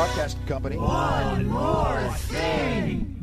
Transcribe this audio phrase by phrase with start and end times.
[0.00, 0.76] Broadcasting Company.
[0.78, 3.22] One more thing.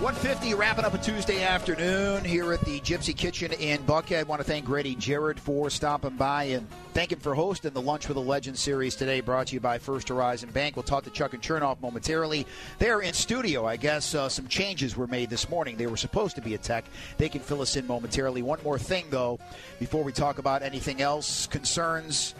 [0.00, 4.18] 150 wrapping up a Tuesday afternoon here at the Gypsy Kitchen in Buckhead.
[4.18, 7.80] I want to thank Grady Jarrett for stopping by and thank him for hosting the
[7.80, 10.76] Lunch with a Legend series today, brought to you by First Horizon Bank.
[10.76, 12.46] We'll talk to Chuck and Chernoff momentarily.
[12.78, 13.64] They're in studio.
[13.64, 15.78] I guess uh, some changes were made this morning.
[15.78, 16.84] They were supposed to be at Tech.
[17.16, 18.42] They can fill us in momentarily.
[18.42, 19.38] One more thing, though,
[19.78, 22.34] before we talk about anything else, concerns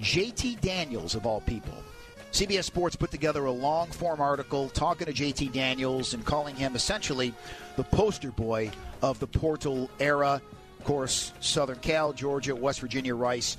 [0.00, 1.74] JT Daniels, of all people.
[2.32, 6.74] CBS Sports put together a long form article talking to JT Daniels and calling him
[6.74, 7.32] essentially
[7.76, 8.72] the poster boy
[9.02, 10.42] of the portal era.
[10.80, 13.56] Of course, Southern Cal, Georgia, West Virginia, Rice.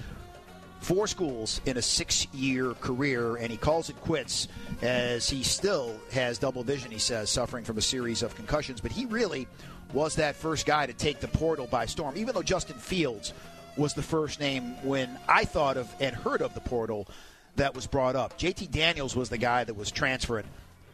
[0.82, 4.50] Four schools in a six year career, and he calls it quits
[4.82, 8.82] as he still has double vision, he says, suffering from a series of concussions.
[8.82, 9.48] But he really
[9.94, 13.34] was that first guy to take the portal by storm, even though Justin Fields
[13.78, 17.08] was the first name when I thought of and heard of the portal
[17.56, 18.38] that was brought up.
[18.38, 20.46] JT Daniels was the guy that was transferring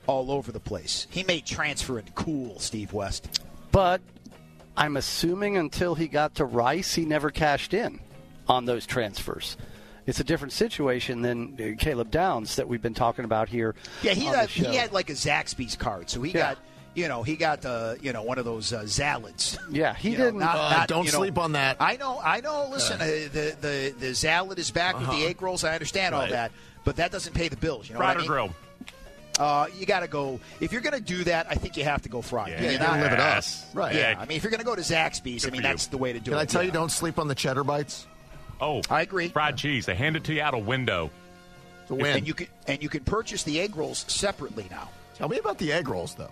[0.08, 1.08] all over the place.
[1.10, 3.42] He made transferring cool, Steve West.
[3.72, 4.02] But
[4.76, 8.00] I'm assuming until he got to Rice, he never cashed in
[8.48, 9.58] on those transfers.
[10.08, 13.76] It's a different situation than uh, Caleb Downs that we've been talking about here.
[14.02, 16.56] Yeah, he had, he had like a Zaxby's card, so he Yeah.
[16.56, 16.58] got
[16.94, 19.58] you know he got uh, you know one of those uh, Zalads.
[19.70, 20.40] Yeah, he You didn't.
[20.40, 21.78] not- Uh, not, don't you know- sleep on that.
[21.80, 22.68] I know, I know.
[22.72, 25.64] Listen, uh, the the the Zalad is back with the egg rolls.
[25.64, 26.32] I understand all Uh-huh.
[26.32, 26.52] That,
[26.84, 27.88] but that doesn't pay the bills.
[27.88, 28.28] You know Fried what I or mean?
[28.28, 28.54] grilled?
[29.40, 31.48] Uh, you got to go if you're going to do that.
[31.50, 32.50] I think you have to go fried.
[32.52, 32.64] Yeah.
[32.64, 33.44] Yeah, you gotta live it up.
[33.74, 33.96] Right.
[33.96, 35.62] Yeah, I mean, if you're going to go to Zaxby's, I mean, for you.
[35.62, 36.42] that's the way to do Can it.
[36.42, 36.68] I tell yeah.
[36.68, 38.06] you, don't sleep on the cheddar bites?
[38.60, 39.30] Oh, I agree.
[39.30, 39.86] fried cheese.
[39.88, 41.10] They hand it to you out a window.
[41.84, 42.18] It's a win.
[42.18, 44.90] And you can and you can purchase the egg rolls separately now.
[45.16, 46.30] Tell me about the egg rolls, though.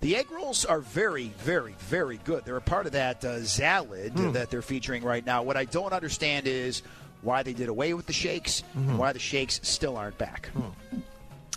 [0.00, 2.44] The egg rolls are very, very, very good.
[2.46, 4.32] They're a part of that uh, Zalad Hmm.
[4.32, 5.42] that they're featuring right now.
[5.42, 6.82] What I don't understand is
[7.22, 10.48] why they did away with the shakes and why the shakes still aren't back.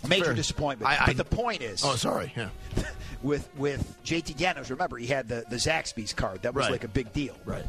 [0.06, 0.34] Major Fair.
[0.34, 0.90] disappointment.
[0.90, 2.30] I- I- but the point is, Oh, sorry.
[2.36, 2.50] Yeah.
[3.22, 6.42] with with JT Daniels, remember he had the the Zaxby's card.
[6.42, 6.72] That was Right.
[6.72, 7.34] like a big deal.
[7.46, 7.64] Right.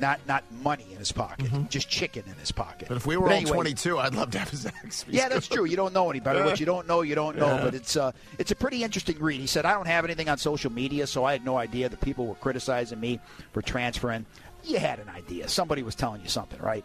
[0.00, 2.88] Not not money in his pocket, just chicken in his pocket.
[2.88, 5.04] But if we were all anyway, 22, I'd love to have a Zaxby's.
[5.08, 5.64] Yeah, that's true.
[5.64, 6.44] You don't know any better.
[6.44, 7.56] What you don't know, you don't know.
[7.56, 7.64] Yeah.
[7.64, 9.40] But it's uh, it's a pretty interesting read.
[9.40, 12.00] He said, "I don't have anything on social media, so I had no idea that
[12.00, 13.20] people were criticizing me
[13.52, 14.26] for transferring."
[14.64, 15.48] You had an idea.
[15.48, 16.84] Somebody was telling you something, right?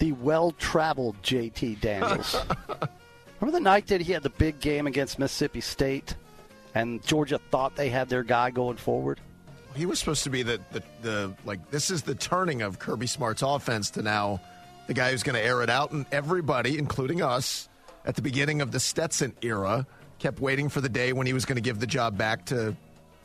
[0.00, 2.34] the well-traveled JT Daniels.
[3.40, 6.16] Remember the night that he had the big game against Mississippi State,
[6.74, 9.20] and Georgia thought they had their guy going forward.
[9.74, 13.06] He was supposed to be the, the, the like this is the turning of Kirby
[13.06, 14.40] Smart's offense to now
[14.86, 17.68] the guy who's going to air it out, and everybody, including us,
[18.04, 19.86] at the beginning of the Stetson era,
[20.18, 22.74] kept waiting for the day when he was going to give the job back to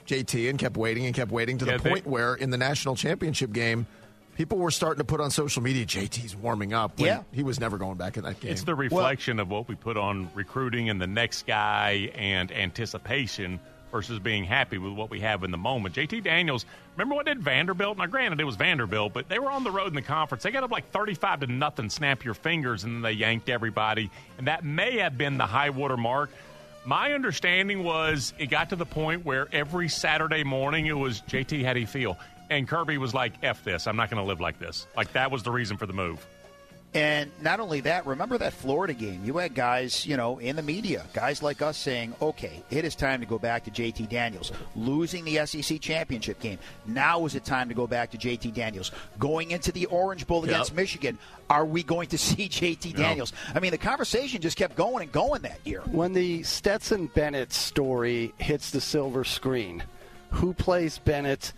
[0.05, 2.57] JT, and kept waiting and kept waiting to Yeah, the they- point where in the
[2.57, 3.87] national championship game.
[4.35, 6.99] People were starting to put on social media, JT's warming up.
[6.99, 7.23] When Yeah.
[7.31, 8.51] He was never going back in that game.
[8.51, 13.61] It's the reflection of what we put on recruiting and the next guy and anticipation
[13.95, 15.95] versus being happy with what we have in the moment.
[15.95, 16.65] JT Daniels,
[16.97, 17.97] remember what did Vanderbilt?
[17.97, 20.43] Now, granted, it was Vanderbilt, but they were on the road in the conference.
[20.43, 24.11] They got up like 35 to nothing, snap your fingers, and then they yanked everybody.
[24.37, 26.29] And that may have been the high water mark.
[26.83, 31.63] My understanding was it got to the point where every Saturday morning it was JT,
[31.63, 32.17] how do you feel?
[32.49, 33.87] And Kirby was like, F this.
[33.87, 34.87] I'm not going to live like this.
[34.97, 36.27] Like, that was the reason for the move.
[36.95, 39.19] And not only that, remember that Florida game?
[39.25, 42.95] You had guys, you know, in the media, guys like us saying, okay, it is
[42.95, 44.53] time to go back to JT Daniels.
[44.77, 46.57] Losing the SEC championship game.
[46.85, 48.93] Now is it time to go back to JT Daniels.
[49.19, 50.77] Going into the Orange Bowl against Yep.
[50.77, 51.19] Michigan,
[51.49, 53.33] are we going to see JT Daniels?
[53.53, 55.81] I mean, the conversation just kept going and going that year.
[55.81, 59.83] When the Stetson Bennett story hits the silver screen,
[60.31, 61.51] who plays Bennett,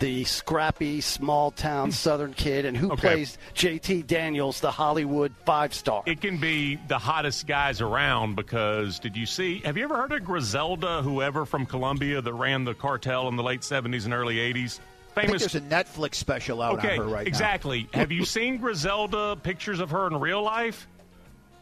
[0.00, 1.92] the scrappy small town hmm.
[1.92, 3.00] Southern kid, and who Okay.
[3.00, 6.02] plays JT Daniels, the Hollywood five star?
[6.06, 10.12] it can be the hottest guys around because did you see have you ever heard
[10.12, 14.36] of Griselda whoever from Colombia that ran the cartel in the late 70s and early
[14.36, 14.80] 80s
[15.16, 17.28] I think famous there's a Netflix special out okay on her right now.
[17.28, 20.86] exactly have you seen Griselda pictures of her in real life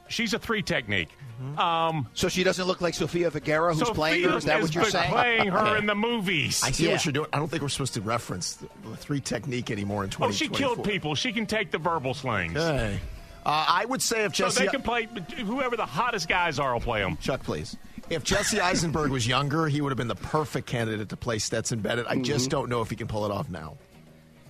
[0.08, 1.08] she's a three technique.
[1.42, 1.58] Mm-hmm.
[1.58, 4.36] Um, So she doesn't look like Sofia Vergara, who's Sophia playing her.
[4.38, 5.10] Is that what you're saying?
[5.10, 5.78] playing her Okay.
[5.78, 6.62] in the movies.
[6.64, 6.92] I see Yeah.
[6.94, 7.28] what you're doing.
[7.32, 10.30] I don't think we're supposed to reference the, the three technique anymore in 20.
[10.30, 11.14] oh, she killed people.
[11.14, 12.56] She can take the verbal slings.
[12.56, 12.98] Okay.
[13.46, 15.08] Uh, I would say if Jesse, So they can play.
[15.44, 17.16] Whoever the hottest guys are will play them.
[17.18, 17.76] Chuck, please.
[18.10, 21.80] If Jesse Eisenberg was younger, he would have been the perfect candidate to play Stetson
[21.80, 22.06] Bennett.
[22.08, 23.76] I just don't know if he can pull it off now.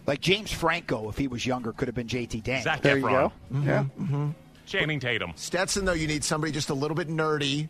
[0.07, 2.63] Like James Franco, if he was younger, could have been JT Dan.
[2.63, 3.63] Zach There you Efron, go.
[3.63, 3.85] Yeah.
[4.69, 5.33] Channing Tatum.
[5.35, 7.69] Stetson, though, you need somebody just a little bit nerdy,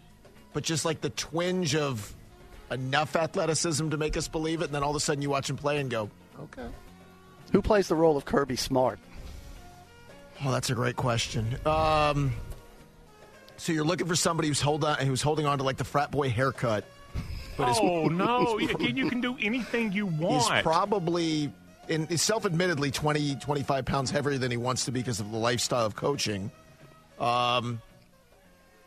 [0.53, 2.15] but just like the twinge of
[2.71, 4.67] enough athleticism to make us believe it.
[4.67, 6.11] And then all of a sudden you watch him play and go,
[6.41, 6.67] okay.
[7.53, 8.99] Who plays the role of Kirby Smart?
[10.45, 11.57] Oh, that's a great question.
[11.65, 12.33] Um,
[13.57, 16.11] so you're looking for somebody who's hold on, who's holding on to like the frat
[16.11, 16.85] boy haircut,
[17.57, 18.59] but is Oh no!
[18.59, 20.53] Again, you can do anything you want.
[20.53, 21.53] he's probably
[21.89, 25.39] in is self-admittedly 20 25 pounds heavier than he wants to be because of the
[25.39, 26.53] lifestyle of coaching
[27.21, 27.81] um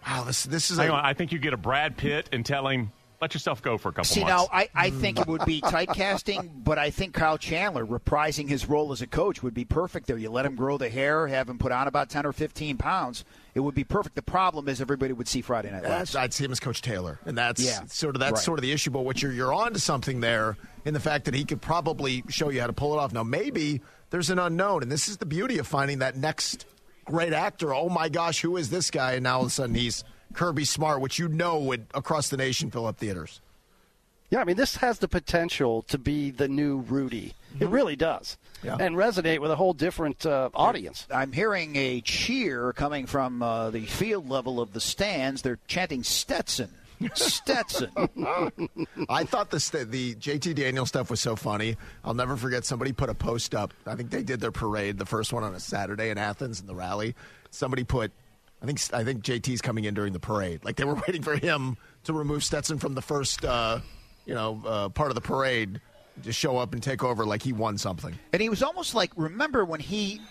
[0.08, 2.46] wow this this is Hang a, on, I think you get a Brad Pitt and
[2.46, 2.92] tell him,
[3.22, 5.62] "Let yourself go for a couple See, months." now, I, I think it would be
[5.62, 10.08] typecasting, but I think Kyle Chandler reprising his role as a coach would be perfect
[10.08, 10.18] there.
[10.18, 13.26] You let him grow the hair, have him put on about 10 or 15 pounds.
[13.54, 14.16] It would be perfect.
[14.16, 16.16] The problem is everybody would see Friday Night Lights.
[16.16, 17.82] I'd see him as Coach Taylor, and that's Yeah.
[17.88, 18.42] sort of that's Right.
[18.44, 18.90] sort of the issue.
[18.92, 22.24] But what you're you're on to something there in the fact that he could probably
[22.30, 23.14] show you how to pull it off.
[23.14, 26.66] Now maybe there's an unknown, and this is the beauty of finding that next
[27.06, 27.74] great actor.
[27.74, 29.14] Oh my gosh, who is this guy?
[29.14, 30.04] And now all of a sudden he's
[30.34, 33.42] Kirby Smart, which you know would across the nation fill up theaters.
[34.30, 37.34] Yeah, I mean, this has the potential to be the new Rudy.
[37.60, 38.38] It really does.
[38.64, 38.78] Yeah.
[38.80, 41.06] And resonate with a whole different uh, audience.
[41.14, 45.42] I'm hearing a cheer coming from uh, the field level of the stands.
[45.42, 46.72] They're chanting Stetson.
[47.16, 47.92] Stetson.
[49.10, 51.78] I thought the st- the JT Daniel stuff was so funny.
[52.04, 52.66] I'll never forget.
[52.66, 53.74] Somebody put a post up.
[53.86, 56.68] I think they did their parade, the first one on a Saturday in Athens in
[56.68, 57.16] the rally.
[57.50, 58.12] Somebody put,
[58.62, 60.64] I think I think JT's coming in during the parade.
[60.64, 63.80] Like they were waiting for him to remove Stetson from the first, uh,
[64.26, 65.82] you know, uh, part of the parade,
[66.24, 68.18] to show up and take over like he won something.
[68.34, 70.22] And he was almost like, remember when he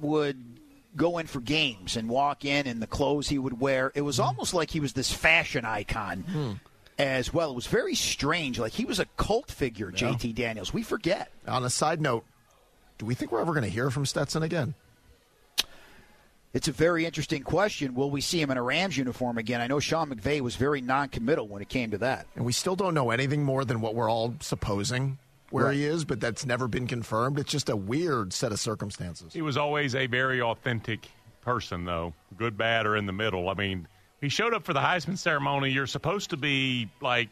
[0.00, 0.59] would
[0.96, 3.92] go in for games and walk in and the clothes he would wear?
[3.94, 4.24] It was hmm.
[4.24, 6.52] almost like he was this fashion icon hmm.
[6.98, 7.50] as well.
[7.50, 8.58] It was very strange.
[8.58, 10.72] Like he was a cult figure, JT Daniels.
[10.72, 11.30] We forget.
[11.46, 12.24] On a side note,
[12.98, 14.74] do we think we're ever going to hear from Stetson again?
[16.52, 17.94] It's a very interesting question.
[17.94, 19.60] Will we see him in a Rams uniform again?
[19.60, 22.26] I know Sean McVay was very non-committal when it came to that.
[22.34, 25.18] And we still don't know anything more than what we're all supposing
[25.50, 27.38] where he is, but that's never been confirmed.
[27.38, 29.32] It's just a weird set of circumstances.
[29.32, 31.08] He was always a very authentic
[31.42, 33.48] person, though, good, bad, or in the middle.
[33.48, 33.88] I mean,
[34.20, 35.70] he showed up for the Heisman ceremony.
[35.70, 37.28] You're supposed to be like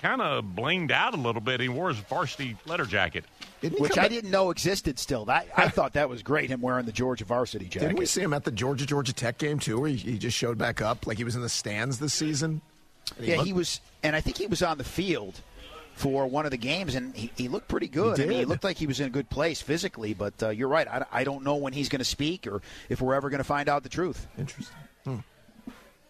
[0.00, 1.60] kind of blinged out a little bit.
[1.60, 3.24] He wore his varsity letter jacket.
[3.60, 5.26] Didn't which I back- didn't know existed still.
[5.26, 6.48] That I thought that was great.
[6.48, 7.80] Him wearing the Georgia varsity jacket.
[7.88, 10.36] Didn't we see him at the Georgia Georgia Tech game too, where he, he just
[10.36, 12.62] showed back up like he was in the stands this season?
[13.18, 15.38] And yeah, looked- he was, and I think he was on the field
[16.00, 18.16] for one of the games, and he, he looked pretty good.
[18.16, 20.14] He I mean, he looked like he was in a good place physically.
[20.14, 20.88] But uh, you're right.
[20.88, 23.44] I, I don't know when he's going to speak or if we're ever going to
[23.44, 24.26] find out the truth.
[24.38, 24.76] Interesting.
[25.04, 25.16] Hmm.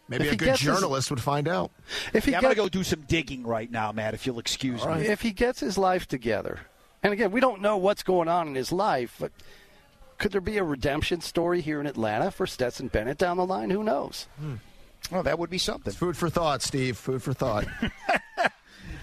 [0.09, 1.73] Maybe If a good gets his- journalist would find out.
[2.15, 4.15] If he Yeah, I'm going to go do some digging right now, Matt.
[4.15, 5.07] If you'll excuse me.
[5.07, 6.61] if he gets his life together,
[7.03, 9.33] and again, we don't know what's going on in his life, but
[10.19, 13.71] could there be a redemption story here in Atlanta for Stetson Bennett down the line?
[13.71, 14.27] Who knows?
[15.11, 15.93] Well, that would be something.
[15.93, 16.97] Food for thought, Steve.
[16.99, 17.67] Food for thought.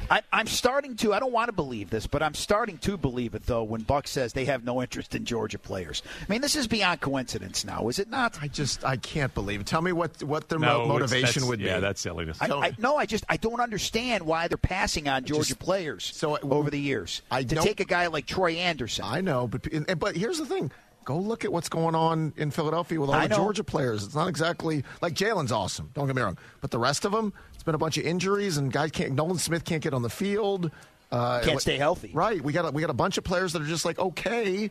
[0.09, 1.13] I, I'm starting to.
[1.13, 3.63] I don't want to believe this, but I'm starting to believe it though.
[3.63, 7.01] When Buck says they have no interest in Georgia players, I mean this is beyond
[7.01, 8.37] coincidence now, is it not?
[8.41, 9.67] I just I can't believe it.
[9.67, 11.65] Tell me what what their No, motivation would be.
[11.65, 12.37] Yeah, that's silliness.
[12.41, 16.05] I, I, no, I just I don't understand why they're passing on Georgia just- players
[16.13, 17.21] so, uh, over the years.
[17.31, 19.05] I to take a guy like Troy Anderson.
[19.07, 19.67] I know, but
[19.99, 20.71] but here's the thing.
[21.05, 23.43] Go look at what's going on in Philadelphia with all I the know.
[23.43, 24.03] Georgia players.
[24.03, 25.89] It's not exactly like Jalen's awesome.
[25.93, 28.57] Don't get me wrong, but the rest of them, it's been a bunch of injuries
[28.57, 29.11] and guys can't.
[29.13, 30.71] Nolan Smith can't get on the field.
[31.11, 32.11] Uh, Can't stay healthy.
[32.13, 32.41] Right.
[32.41, 34.69] We got a, we got a bunch of players that are just like okay.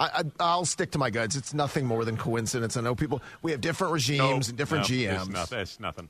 [0.00, 1.36] I, I, I'll stick to my guns.
[1.36, 2.76] It's nothing more than coincidence.
[2.76, 3.22] I know people.
[3.42, 5.20] We have different regimes Nope, and different nope, GMs.
[5.20, 5.58] It's nothing.
[5.60, 6.08] It's nothing.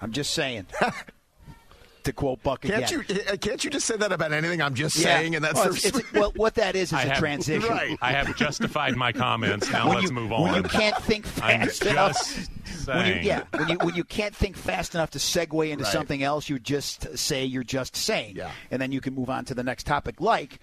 [0.00, 0.66] I'm just saying.
[2.04, 3.04] to quote Buck Can't again.
[3.08, 3.16] you?
[3.32, 4.60] uh, Can't you just say that about anything?
[4.62, 5.16] I'm just Yeah.
[5.18, 7.68] saying, and that's well, it's- it's- well, what that is is I a have- transition.
[7.70, 7.96] Right.
[8.02, 9.70] I have justified my comments.
[9.70, 12.12] Now When let's you, move When you can't think I'm fast enough.
[12.36, 12.50] just
[12.96, 15.92] When you, yeah, when you when you can't think fast enough to segue into Right.
[15.92, 18.50] something else, you just say you're just saying, Yeah.
[18.70, 20.20] and then you can move on to the next topic.
[20.20, 20.58] Like,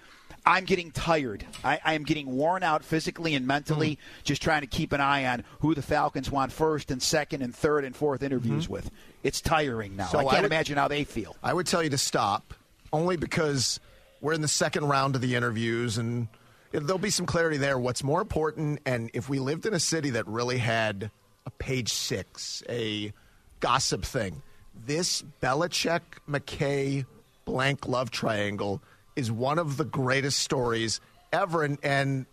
[0.46, 1.46] I'm getting tired.
[1.64, 4.24] I, I am getting worn out physically and mentally, Mm-hmm.
[4.24, 7.56] just trying to keep an eye on who the Falcons want first and second and
[7.56, 8.92] third and fourth interviews with.
[9.24, 10.04] It's tiring now.
[10.06, 10.12] Mm-hmm.
[10.12, 11.36] So I I can't would- imagine how they feel.
[11.44, 12.54] I would tell you to stop,
[12.94, 13.80] only because
[14.22, 16.28] we're in the second round of the interviews, and
[16.72, 17.78] there'll be some clarity there.
[17.80, 21.10] What's more important, and if we lived in a city that really had
[21.46, 23.14] a page six, a
[23.60, 24.42] gossip thing.
[24.86, 27.06] This Belichick McKay
[27.46, 28.82] Blank love triangle
[29.16, 31.00] is one of the greatest stories
[31.32, 31.64] ever.
[31.64, 32.26] And, and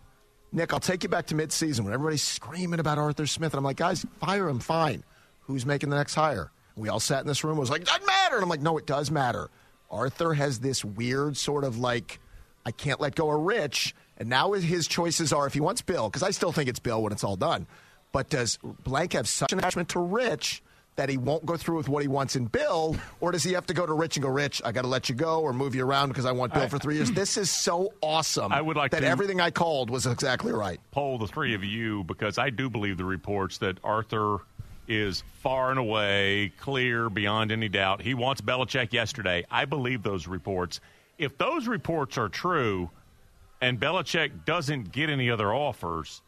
[0.51, 3.53] Nick, I'll take you back to midseason when everybody's screaming about Arthur Smith.
[3.53, 5.03] And I'm like, guys, fire him, fine.
[5.41, 6.51] Who's making the next hire?
[6.75, 8.35] We all sat in this room and was like, doesn't matter.
[8.35, 9.49] And I'm like, no, it does matter.
[9.91, 12.19] Arthur has this weird sort of like,
[12.65, 13.93] I can't let go of Rich.
[14.17, 17.01] And now his choices are if he wants Bill, because I still think it's Bill
[17.01, 17.67] when it's all done.
[18.13, 20.63] But does Blank have such an attachment to Rich
[20.95, 22.95] that he won't go through with what he wants in Bill?
[23.19, 25.09] Or does he have to go to Rich and go, Rich, I got to let
[25.09, 27.11] you go or move you around because I want Bill I- for three years?
[27.11, 30.79] This is so awesome I would like that everything I called was exactly right.
[30.91, 34.37] poll the three of you because I do believe the reports that Arthur
[34.87, 38.01] is far and away clear beyond any doubt.
[38.01, 39.43] He wants Belichick yesterday.
[39.49, 40.79] I believe those reports.
[41.17, 42.91] If those reports are true
[43.61, 46.21] and Belichick doesn't get any other offers,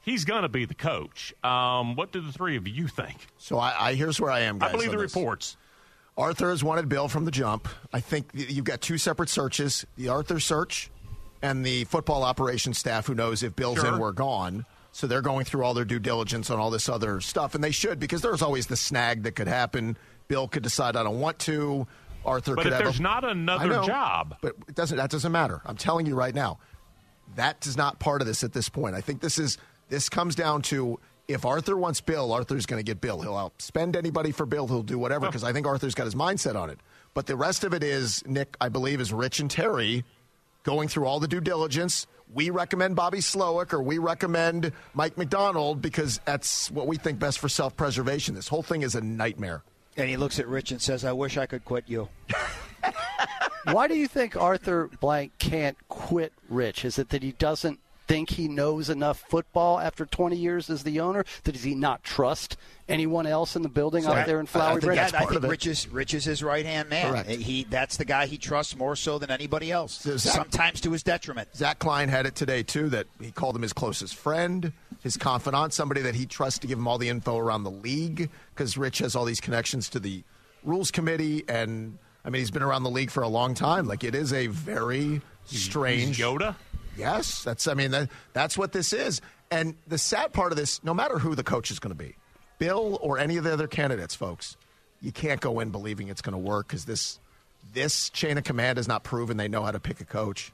[0.00, 1.34] he's going to be the coach.
[1.44, 3.16] Um, what do the three of you think?
[3.38, 4.70] So I, I here's where I am, guys.
[4.70, 5.14] I believe the this.
[5.14, 5.56] reports.
[6.16, 7.68] Arthur has wanted Bill from the jump.
[7.92, 10.90] I think you've got two separate searches the Arthur search
[11.40, 13.94] and the football operations staff who knows if Bill's Sure.
[13.94, 14.66] in, we're gone.
[14.92, 17.70] So they're going through all their due diligence on all this other stuff, and they
[17.70, 19.96] should because there's always the snag that could happen.
[20.26, 21.86] Bill could decide I don't want to.
[22.26, 24.96] Arthur But could if have there's a, not another know, job, but it doesn't.
[24.98, 25.62] That doesn't matter.
[25.64, 26.58] I'm telling you right now,
[27.36, 28.94] that is not part of this at this point.
[28.94, 29.56] I think this is
[29.90, 33.20] this comes down to if Arthur wants Bill, Arthur's going to get Bill.
[33.20, 34.66] He'll outspend anybody for Bill.
[34.66, 36.80] He'll do whatever because I think Arthur's got his mindset on it.
[37.14, 38.56] But the rest of it is Nick.
[38.60, 40.04] I believe is Rich and Terry
[40.62, 42.06] going through all the due diligence.
[42.32, 47.38] We recommend Bobby Slowik or we recommend Mike Macdonald because that's what we think best
[47.38, 48.34] for self preservation.
[48.34, 49.62] This whole thing is a nightmare.
[49.96, 52.08] And he looks at Rich and says, I wish I could quit you.
[53.64, 56.84] Why do you think Arthur Blank can't quit Rich?
[56.84, 60.98] Is it that he doesn't think he knows enough football after 20 years as the
[61.00, 61.24] owner?
[61.44, 62.56] That does he not trust
[62.88, 65.10] anyone else in the building out there in Flowery I, Branch?
[65.10, 65.50] think, I part of think it.
[65.50, 67.10] Rich is, Rich is his right hand man.
[67.12, 67.30] Correct.
[67.30, 69.92] He that's the guy he trusts more so than anybody else.
[69.92, 71.48] So Zach- sometimes to his detriment.
[71.54, 75.72] Zach Klein had it today too that he called him his closest friend, his confidant,
[75.72, 78.98] somebody that he trusts to give him all the info around the league because Rich
[78.98, 80.24] has all these connections to the
[80.64, 83.86] rules committee and I mean he's been around the league for a long time.
[83.86, 86.56] Like it is a very strange He's Yoda.
[87.00, 87.66] Yes, that's.
[87.66, 89.20] I mean, that, that's what this is.
[89.50, 92.14] And the sad part of this, no matter who the coach is going to be,
[92.58, 94.56] Bill or any of the other candidates, folks,
[95.00, 97.18] you can't go in believing it's going to work because this
[97.72, 100.52] this chain of command has not proven they know how to pick a coach.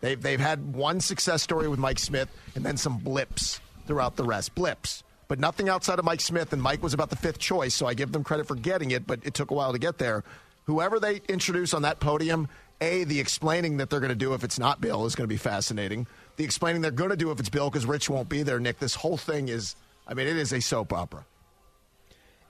[0.00, 4.24] They've they've had one success story with Mike Smith and then some blips throughout the
[4.24, 4.54] rest.
[4.54, 5.02] Blips.
[5.28, 7.92] But nothing outside of Mike Smith, and Mike was about the fifth choice, so I
[7.92, 10.24] give them credit for getting it, but it took a while to get there.
[10.64, 12.48] Whoever they introduce on that podium,
[12.80, 15.32] A, the explaining that they're going to do if it's not Bill is going to
[15.32, 16.06] be fascinating.
[16.36, 18.78] The explaining they're going to do if it's Bill because Rich won't be there, Nick.
[18.78, 19.74] This whole thing is,
[20.06, 21.24] I mean, it is a soap opera.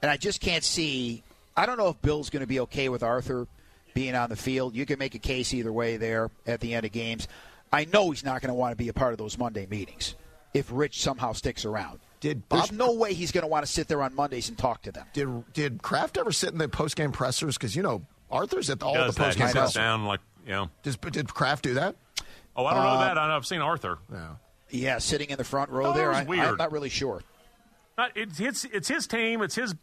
[0.03, 1.23] And I just can't see.
[1.57, 3.47] I don't know if Bill's going to be okay with Arthur
[3.95, 4.77] being on the field.
[4.77, 7.27] You can make a case either way there at the end of games.
[7.73, 10.15] I know he's not going to want to be a part of those Monday meetings
[10.55, 12.01] if Rich somehow sticks around.
[12.21, 14.83] Did There's no way he's going to want to sit there on Mondays and talk
[14.83, 15.07] to them.
[15.13, 17.57] Did did Kraft ever sit in the post game pressers?
[17.57, 19.17] Because you know Arthur's at all the that?
[19.17, 19.75] post He game sits pressers.
[19.75, 20.71] down like you know.
[20.83, 21.97] Does, did Kraft do that?
[22.57, 23.19] Oh, I don't Uh, know that.
[23.19, 23.99] I know I've seen Arthur.
[24.11, 24.37] No.
[24.71, 26.13] Yeah, sitting in the front row Oh, there.
[26.13, 26.45] I, weird.
[26.47, 27.23] I'm not really sure.
[27.97, 28.65] Not, it's his.
[28.73, 29.43] It's his team.
[29.43, 29.75] It's his.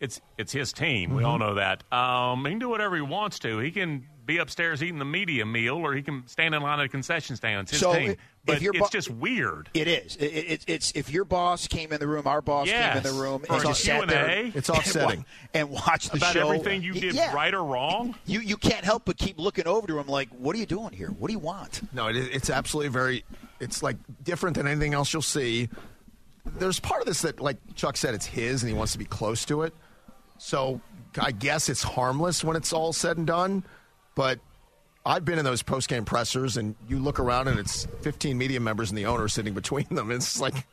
[0.00, 1.14] It's it's his team.
[1.14, 1.84] We all know that.
[1.92, 3.58] Um, he can do whatever he wants to.
[3.58, 6.86] He can be upstairs eating the media meal, or he can stand in line at
[6.86, 7.62] a concession stand.
[7.62, 8.10] It's his So, team.
[8.12, 9.68] if But you're it's just weird.
[9.74, 10.16] It is.
[10.16, 13.12] It, it, it's if your boss came in the room, our boss came in the
[13.12, 14.26] room, For and a just sat there.
[14.26, 14.52] Q&A?
[14.58, 15.24] It's and wa- offsetting.
[15.54, 16.46] and watched the About show.
[16.46, 17.34] everything you did yeah.
[17.34, 18.14] right or wrong.
[18.26, 20.92] You you can't help but keep looking over to him like, what are you doing
[20.92, 21.08] here?
[21.08, 21.80] What do you want?
[21.92, 23.24] No, it, it's absolutely very.
[23.60, 25.68] It's like different than anything else you'll see.
[26.44, 29.04] There's part of this that, like Chuck said, it's his and he wants to be
[29.04, 29.72] close to it.
[30.38, 30.80] So
[31.20, 33.64] I guess it's harmless when it's all said and done.
[34.14, 34.40] But
[35.04, 38.60] I've been in those post game pressers, and you look around and it's 15 media
[38.60, 40.10] members and the owner sitting between them.
[40.10, 40.66] It's like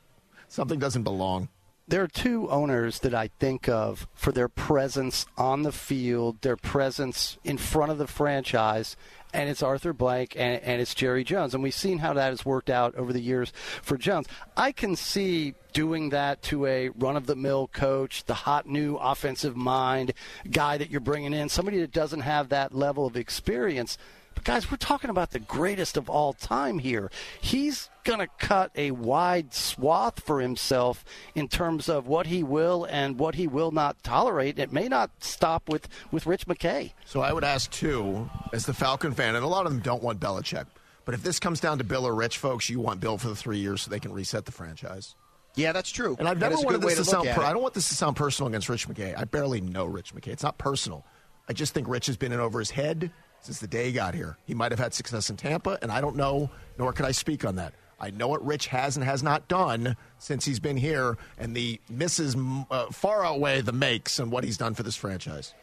[0.48, 1.50] something doesn't belong.
[1.90, 6.56] There are two owners that I think of for their presence on the field, their
[6.56, 8.96] presence in front of the franchise,
[9.34, 11.54] and it's Arthur Blank and, and it's Jerry Jones.
[11.56, 14.28] And we've seen how that has worked out over the years for Jones.
[14.56, 18.96] I can see doing that to a run of the mill coach, the hot new
[18.98, 20.14] offensive mind
[20.50, 23.98] guy that you're bringing in, somebody that doesn't have that level of experience.
[24.40, 27.12] But guys, we're talking about the greatest of all time here.
[27.42, 31.04] He's going to cut a wide swath for himself
[31.36, 34.58] in terms of what he will and what he will not tolerate.
[34.58, 36.94] It may not stop with, with Rich McKay.
[37.04, 40.02] So I would ask too, as the Falcon fan, and a lot of them don't
[40.02, 40.68] want Belichick.
[41.04, 43.36] But if this comes down to Bill or Rich, folks, you want Bill for the
[43.36, 45.16] three years so they can reset the franchise.
[45.56, 46.16] Yeah, that's true.
[46.18, 47.28] And I've never is wanted this to, to sound.
[47.28, 49.18] Per- I don't want this to sound personal against Rich McKay.
[49.18, 50.30] I barely know Rich McKay.
[50.30, 51.06] It's not personal.
[51.50, 54.14] I just think Rich has been in over his head since the day he got
[54.14, 54.38] here.
[54.46, 57.46] He might have had success in Tampa, and I don't know, nor can I speak
[57.46, 57.74] on that.
[58.00, 61.82] I know what Rich has and has not done since he's been here, and the
[61.90, 62.36] misses
[62.72, 65.54] uh, far outweigh the makes and what he's done for this franchise.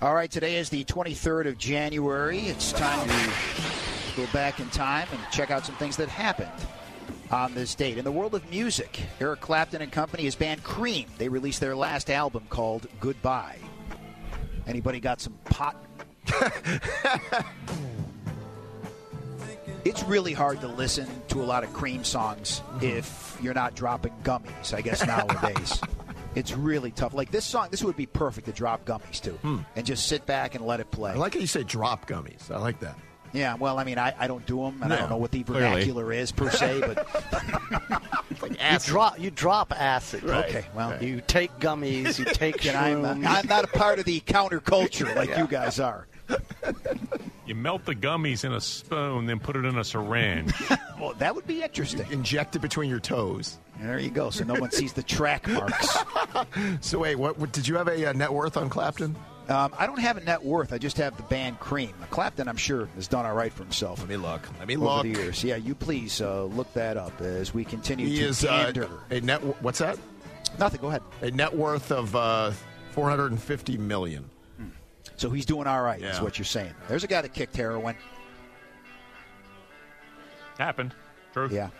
[0.00, 2.38] All right, today is the 23rd of January.
[2.40, 6.50] It's time to go back in time and check out some things that happened
[7.30, 7.98] on this date.
[7.98, 11.76] In the world of music, Eric Clapton and company, his band Cream, they released their
[11.76, 13.58] last album called Goodbye.
[14.66, 15.76] Anybody got some pot?
[19.84, 22.84] it's really hard to listen to a lot of Cream songs mm-hmm.
[22.84, 25.80] if you're not dropping gummies, I guess, nowadays.
[26.36, 27.12] It's really tough.
[27.12, 29.58] Like this song, this would be perfect to drop gummies to hmm.
[29.74, 31.10] and just sit back and let it play.
[31.10, 32.52] I like how you say drop gummies.
[32.52, 32.96] I like that.
[33.32, 35.42] Yeah, well, I mean, I, I don't do them, and I don't know what the
[35.42, 35.70] clearly.
[35.70, 37.06] vernacular is per se, but
[38.60, 40.24] You drop, you drop acid.
[40.24, 42.18] okay, well, You take gummies.
[42.18, 43.26] You take and I'm, shrooms.
[43.26, 46.06] I'm not a part of the counterculture like you guys are.
[47.50, 50.52] You melt the gummies in a spoon, then put it in a syringe.
[51.00, 52.06] Well, that would be interesting.
[52.10, 53.58] Inject it between your toes.
[53.80, 55.96] There you go, so no one sees the track marks.
[56.80, 59.16] So wait, what, what did you have a uh, net worth on Clapton?
[59.48, 60.72] Um, I don't have a net worth.
[60.74, 61.94] I just have the band Cream.
[62.10, 63.98] Clapton, I'm sure, has done all right for himself.
[63.98, 64.42] Let me look.
[64.58, 65.02] Let me over look.
[65.02, 65.42] the years.
[65.42, 68.72] Yeah, you please uh, look that up as we continue He to is uh,
[69.10, 69.40] a net.
[69.62, 69.98] What's that?
[70.58, 70.82] Nothing.
[70.82, 71.02] Go ahead.
[71.22, 72.52] A net worth of uh,
[72.92, 74.30] 450 million.
[75.16, 76.00] So he's doing all right.
[76.00, 76.74] Is what you're saying.
[76.88, 77.96] There's a guy that kicked heroin.
[80.58, 80.94] Happened.
[81.32, 81.48] True.
[81.50, 81.70] Yeah.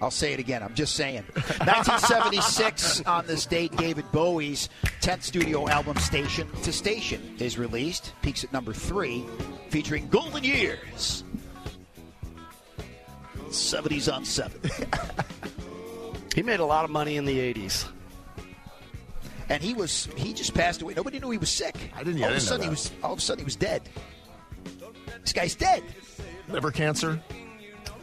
[0.00, 0.62] I'll say it again.
[0.62, 1.22] I'm just saying.
[1.34, 4.68] 1976, on this date, David Bowie's
[5.00, 8.12] 10th studio album, Station to Station, is released.
[8.22, 9.24] Peaks at number three,
[9.70, 11.24] featuring Golden Years.
[13.48, 14.60] 70s on 7.
[16.34, 17.86] He made a lot of money in the 80s.
[19.54, 20.94] And he was, he just passed away.
[20.94, 21.76] Nobody knew he was sick.
[21.94, 23.38] I didn't- All I of a didn't know sudden, he was, all of a sudden,
[23.38, 23.82] he was dead.
[25.22, 25.84] This guy's dead.
[26.48, 27.22] Liver cancer.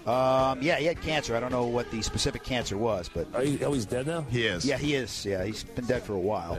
[0.07, 1.35] Um, yeah, he had cancer.
[1.35, 4.21] I don't know what the specific cancer was, but Are you, oh, he's dead now?
[4.21, 4.63] He is.
[4.65, 5.25] Yeah, he is.
[5.25, 6.53] Yeah, he's been dead for a while.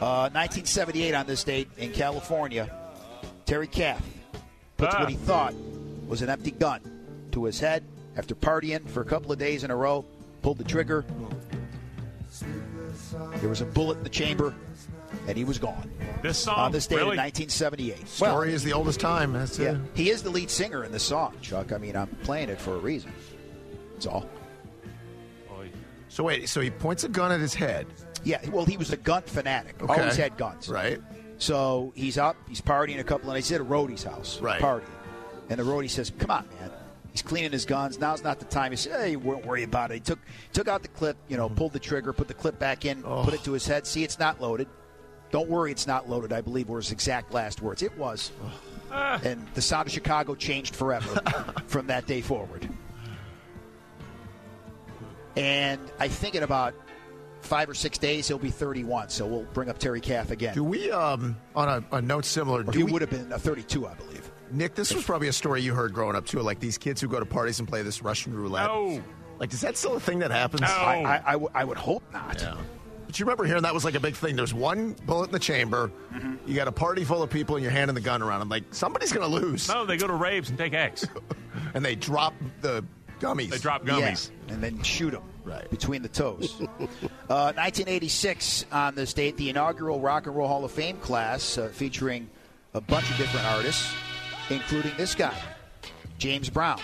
[0.00, 2.70] Uh, 1978 on this date in California,
[3.46, 4.04] Terry Kath
[4.76, 5.00] puts Ah.
[5.00, 5.54] what he thought
[6.06, 6.80] was an empty gun
[7.32, 7.84] to his head
[8.18, 10.04] after partying for a couple of days in a row,
[10.42, 11.06] pulled the trigger.
[13.40, 14.54] There was a bullet in the chamber,
[15.26, 15.90] and he was gone.
[16.22, 16.58] This song.
[16.58, 17.12] on this date really?
[17.12, 18.08] in 1978.
[18.08, 19.32] Story is the oldest time.
[19.32, 19.80] That's yeah, it.
[19.94, 21.72] he is the lead singer in the song, Chuck.
[21.72, 23.12] I mean, I'm playing it for a reason.
[23.94, 24.28] That's all.
[26.08, 27.86] So wait, so he points a gun at his head.
[28.24, 29.82] Yeah, well, he was a gun fanatic.
[29.82, 30.00] Okay.
[30.00, 30.68] Always had guns.
[30.68, 31.00] Right.
[31.38, 33.48] So he's up, he's partying a couple and nights.
[33.48, 34.60] He's at a roadie's house, Right.
[34.60, 34.88] partying.
[35.50, 36.70] And the roadie says, "Come on, man."
[37.16, 37.98] He's cleaning his guns.
[37.98, 38.72] Now's not the time.
[38.72, 40.18] He said, "Hey, don't worry about it." He took
[40.52, 43.32] took out the clip, you know, pulled the trigger, put the clip back in, put
[43.32, 43.86] it to his head.
[43.86, 44.68] See, it's not loaded.
[45.30, 46.30] Don't worry, it's not loaded.
[46.30, 47.82] I believe were his exact last words.
[47.82, 48.32] It was.
[48.92, 51.22] And the sound of Chicago changed forever
[51.66, 52.68] from that day forward.
[55.36, 56.74] And I think in about
[57.40, 59.08] five or six days he'll be 31.
[59.08, 60.54] So we'll bring up Terry Kath again.
[60.54, 63.32] Do we, um, on a, a note similar, Or do he we, would have been
[63.32, 64.25] a 32, I believe.
[64.50, 67.08] Nick, this was probably a story you heard growing up too, like these kids who
[67.08, 68.66] go to parties and play this Russian roulette.
[68.66, 69.02] No.
[69.38, 70.62] Like, is that still a thing that happens?
[70.62, 70.66] No.
[70.68, 72.40] I, I, I, w- I would hope not.
[72.40, 72.56] Yeah.
[73.06, 74.34] But you remember hearing that was like a big thing.
[74.34, 75.90] There's one bullet in the chamber.
[76.46, 78.40] You got a party full of people and you're handing the gun around.
[78.40, 79.68] I'm like, somebody's going to lose.
[79.68, 81.06] No, they go to raves and take eggs,
[81.74, 82.84] And they drop the
[83.20, 83.50] gummies.
[83.50, 84.30] They drop Yeah, gummies.
[84.48, 85.68] and then shoot them Right.
[85.70, 86.56] between the toes.
[86.60, 91.68] uh, 1986 on this date, the inaugural Rock and Roll Hall of Fame class uh,
[91.72, 92.28] featuring
[92.74, 93.92] a bunch of different artists,
[94.50, 95.36] including this guy,
[96.18, 96.80] James Brown.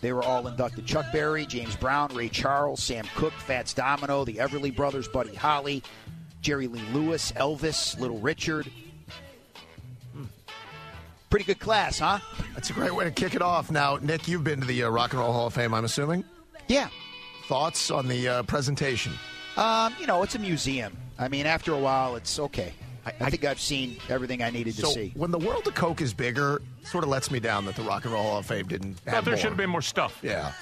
[0.00, 0.84] They were all inducted.
[0.84, 5.82] Chuck Berry, James Brown, Ray Charles, Sam Cooke, Fats Domino, the Everly Brothers, Buddy Holly,
[6.42, 8.70] Jerry Lee Lewis, Elvis, Little Richard.
[10.12, 10.24] Hmm.
[11.30, 12.18] Pretty good class, huh?
[12.52, 13.70] That's a great way to kick it off.
[13.70, 16.22] Now, Nick, you've been to the uh, Rock and Roll Hall of Fame, I'm assuming.
[16.68, 16.88] Yeah.
[17.48, 19.14] Thoughts on the uh, presentation?
[19.56, 20.96] Um, you know, it's a museum.
[21.18, 22.74] I mean, after a while, it's okay.
[23.06, 25.12] I, I think I've seen everything I needed to see.
[25.16, 28.04] when the world of Coke is bigger, sort of lets me down that the Rock
[28.04, 29.38] and Roll Hall of Fame didn't have Thought there more.
[29.40, 30.18] should have been more stuff.
[30.22, 30.52] Yeah.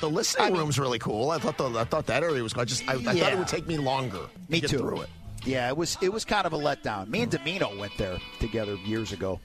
[0.00, 1.30] The listening room's really cool.
[1.30, 2.52] I thought the, I thought that area was.
[2.52, 2.62] Cool.
[2.62, 4.78] I just I, I thought it would take me longer Me to get too.
[4.78, 5.08] through it.
[5.44, 7.08] Yeah, it was it was kind of a letdown.
[7.08, 9.38] Me and Domino went there together years ago.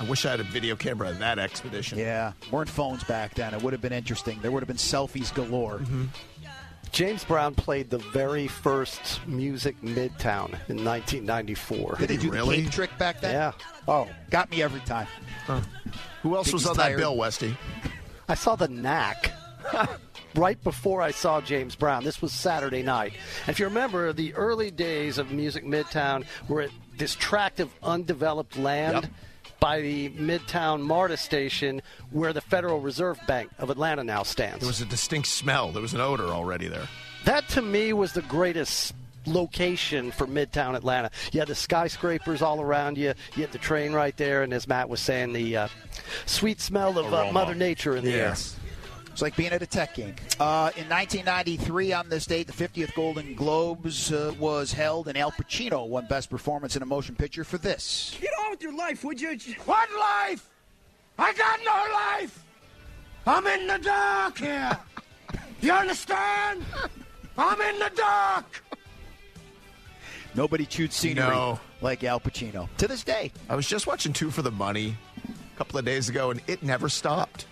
[0.00, 1.98] I wish I had a video camera of that expedition.
[1.98, 3.54] Yeah, weren't phones back then.
[3.54, 4.40] It would have been interesting.
[4.42, 5.78] There would have been selfies galore.
[5.78, 6.04] Mm-hmm.
[6.94, 11.96] James Brown played the very first Music Midtown in 1994.
[11.98, 12.58] Did they do really?
[12.58, 13.32] the cape trick back then?
[13.34, 13.52] Yeah.
[13.88, 15.08] Oh, got me every time.
[16.22, 16.92] Who else Think was on tired.
[16.92, 17.56] that bill, Westy?
[18.28, 19.32] I saw the Knack.
[20.36, 22.04] right before I saw James Brown.
[22.04, 23.14] This was Saturday night.
[23.40, 27.70] And if you remember, the early days of Music Midtown were at this tract of
[27.82, 29.02] undeveloped land.
[29.02, 29.12] Yep.
[29.60, 34.60] By the Midtown MARTA station, where the Federal Reserve Bank of Atlanta now stands.
[34.60, 35.72] There was a distinct smell.
[35.72, 36.88] There was an odor already there.
[37.24, 38.94] That to me was the greatest
[39.26, 41.10] location for Midtown Atlanta.
[41.32, 43.14] You had the skyscrapers all around you.
[43.36, 45.68] You had the train right there, and as Matt was saying, the uh,
[46.26, 48.34] sweet smell of uh, Mother Nature in the air.
[49.14, 50.16] It's like being at a tech game.
[50.40, 55.30] Uh, in 1993, on this date, the 50th Golden Globes uh, was held, and Al
[55.30, 58.18] Pacino won Best Performance in a Motion Picture for this.
[58.20, 59.38] Get on with your life, would you?
[59.66, 60.50] What life?
[61.16, 62.42] I got no life.
[63.24, 64.76] I'm in the dark here.
[65.60, 66.64] You understand?
[67.38, 68.64] I'm in the dark.
[70.34, 71.60] Nobody chewed scenery No.
[71.82, 72.68] like Al Pacino.
[72.78, 73.30] To this day.
[73.48, 74.96] I was just watching Two for the Money
[75.28, 77.46] a couple of days ago, and it never stopped.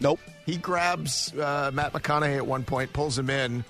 [0.00, 0.20] Nope.
[0.44, 3.64] He grabs uh, Matt McConaughey at one point, pulls him in,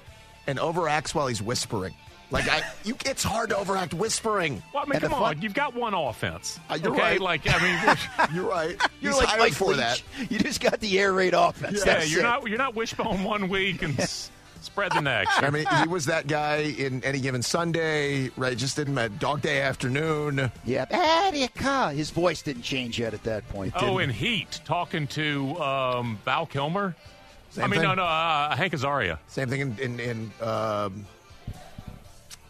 [0.46, 1.94] and overacts while he's whispering.
[2.32, 4.60] Like I, you, it's hard to overact whispering.
[4.74, 5.42] Well, I mean, And the come fun- on.
[5.42, 6.58] You've got one offense.
[6.68, 7.00] Uh, you're okay?
[7.00, 7.20] right.
[7.20, 8.76] Like, I mean, You're right.
[9.00, 9.76] You're He's like hired Mike for Leach.
[9.76, 10.02] that.
[10.28, 11.78] You just got the air raid offense.
[11.78, 12.24] yeah, That's you're it.
[12.24, 14.30] not you're not wishbone one week and s-
[14.66, 15.42] spread the next.
[15.42, 18.56] I mean, he was that guy in any given Sunday, right?
[18.56, 19.14] Just didn't matter.
[19.18, 20.50] Dog Day Afternoon.
[20.64, 20.86] Yeah.
[20.90, 21.92] Attica.
[21.92, 23.74] His voice didn't change yet at that point.
[23.74, 26.94] did Oh, in Heat, talking to um, Val Kilmer.
[27.50, 27.88] Same I mean, thing.
[27.88, 29.18] no, no, uh, Hank Azaria.
[29.28, 31.06] Same thing in, in, in um,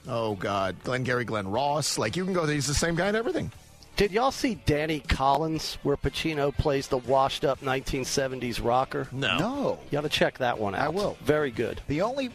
[0.09, 1.98] oh God, Glengarry Glen Ross.
[1.98, 3.52] Like you can go, he's the same guy in everything.
[3.97, 9.09] Did y'all see Danny Collins, where Pacino plays the washed-up 1970s rocker?
[9.11, 9.39] No.
[9.39, 9.79] No.
[9.91, 10.83] You ought to check that one out.
[10.83, 11.17] I will.
[11.23, 11.81] Very good.
[11.89, 12.31] The only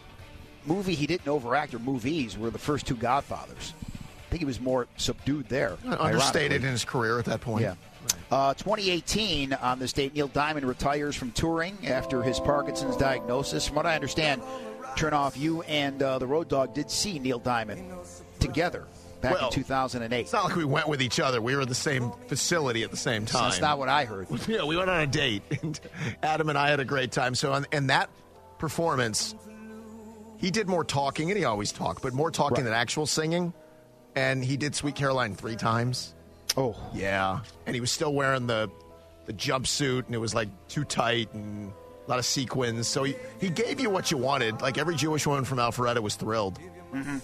[0.66, 3.76] movie he didn't overact or movies were the first two Godfathers.
[3.86, 5.78] I think he was more subdued there.
[5.86, 6.56] Understated ironically.
[6.56, 7.62] in his career at that point.
[7.62, 7.76] Yeah.
[8.32, 13.68] Uh, 2018, on this date, Neil Diamond retires from touring after his Parkinson's diagnosis.
[13.68, 14.42] From what I understand,
[14.96, 17.84] Chernoff, you and uh, the Road Dog did see Neil Diamond
[18.40, 18.88] together
[19.22, 20.20] back Well, in 2008.
[20.22, 21.42] It's not like we went with each other.
[21.42, 23.50] We were in the same facility at the same time.
[23.50, 24.28] That's not what I heard.
[24.48, 25.80] Yeah, we went on a date, and
[26.24, 27.36] Adam and I had a great time.
[27.36, 28.10] So, on, in that
[28.58, 29.36] performance,
[30.38, 33.54] he did more talking, and he always talked, but more talking than actual singing.
[34.16, 36.14] And he did "Sweet Caroline" three times.
[36.58, 38.70] Oh, Yeah, and he was still wearing the
[39.26, 41.72] the jumpsuit, and it was like too tight and
[42.06, 42.88] a lot of sequins.
[42.88, 44.62] So he he gave you what you wanted.
[44.62, 46.60] Like every Jewish woman from Alpharetta was thrilled.
[46.94, 47.18] Mm-hmm.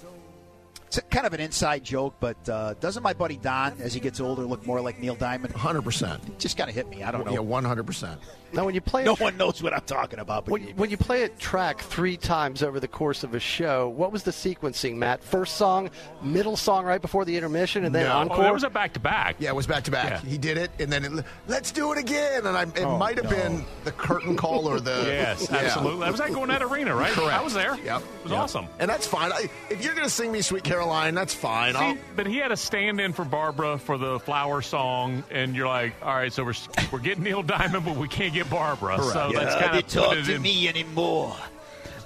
[0.87, 4.19] It's kind of an inside joke, but uh, doesn't my buddy Don, as he gets
[4.19, 5.53] older, look more like Neil Diamond?
[5.53, 6.39] Hundred percent.
[6.39, 7.03] Just kind of hit me.
[7.03, 7.33] I don't know.
[7.33, 8.21] Yeah, one hundred percent.
[8.53, 10.45] Now, when you play no a one knows what I'm talking about.
[10.45, 13.39] But When you, when you play a track three times over the course of a
[13.39, 15.23] show, what was the sequencing, Matt?
[15.23, 15.89] First song,
[16.21, 18.13] middle song right before the intermission, and then No.
[18.13, 18.43] Oh, encore?
[18.43, 19.35] there was a back to back.
[19.39, 20.23] Yeah, it was back to back.
[20.23, 22.45] He did it, and then it, let's do it again.
[22.45, 23.29] And I, it Oh, might have no.
[23.31, 25.57] been the curtain call or the Yes, Yeah.
[25.57, 26.05] absolutely.
[26.07, 27.11] I was at Gwinnett Arena, right?
[27.11, 27.33] Correct.
[27.33, 27.75] I was there.
[27.83, 28.01] Yep.
[28.01, 28.39] It was Yep.
[28.41, 28.67] awesome.
[28.79, 29.31] and that's fine.
[29.31, 31.73] I, if you're going to sing me "Sweet Caroline," that's fine.
[31.75, 35.93] See, but he had a stand-in for Barbra for the flower song, and you're like,
[36.01, 36.53] all right, so we're
[36.91, 38.97] we're getting Neil Diamond, but we can't get Barbra.
[39.01, 40.41] So that's Uh, kind of talk to in.
[40.41, 41.35] me anymore.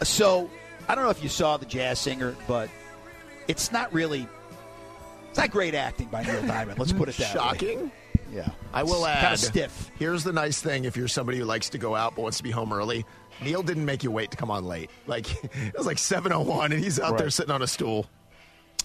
[0.04, 0.50] So
[0.88, 2.70] I don't know if you saw the jazz singer, but
[3.48, 4.28] it's not really.
[5.30, 6.78] It's not great acting by Neil Diamond.
[6.78, 7.42] Let's put it that way.
[7.42, 7.92] shocking.
[8.34, 9.22] Yeah, I will It's add.
[9.22, 9.92] Kind of stiff.
[9.98, 12.44] Here's the nice thing: if you're somebody who likes to go out but wants to
[12.44, 13.06] be home early,
[13.42, 14.90] Neil didn't make you wait to come on late.
[15.08, 18.08] Like it was like 7:01, and he's out there sitting on a stool.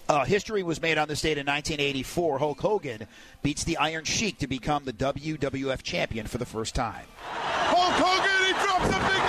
[0.09, 2.39] Uh, history was made on this date in 1984.
[2.39, 3.07] Hulk Hogan
[3.43, 7.05] beats the Iron Sheik to become the WWF champion for the first time.
[7.19, 9.26] Hulk Hogan, he drops the big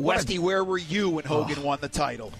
[0.00, 1.62] Westy, where were you when Hogan ah.
[1.62, 2.32] won the title?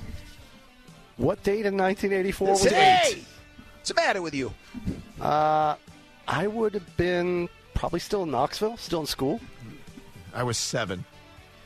[1.17, 2.73] what date in 1984 was it?
[2.73, 4.53] What's the matter with you?
[5.21, 5.77] Uh,
[6.27, 9.41] I would have been probably still in Knoxville, still in school.
[10.35, 11.05] I was seven.